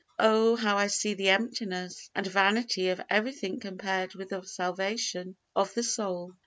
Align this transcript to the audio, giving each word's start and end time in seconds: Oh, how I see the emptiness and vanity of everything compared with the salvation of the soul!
Oh, 0.17 0.55
how 0.55 0.77
I 0.77 0.87
see 0.87 1.13
the 1.13 1.29
emptiness 1.29 2.09
and 2.15 2.25
vanity 2.25 2.89
of 2.89 2.99
everything 3.07 3.59
compared 3.59 4.15
with 4.15 4.29
the 4.29 4.41
salvation 4.41 5.35
of 5.55 5.75
the 5.75 5.83
soul! 5.83 6.33